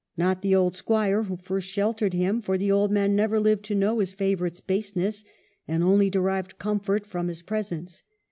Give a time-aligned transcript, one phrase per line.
[0.17, 3.63] Not the old Squire who first shel tered him; for the old man never lived
[3.65, 5.23] to know his favorite's baseness,
[5.67, 8.01] and only derived comfort from his presence.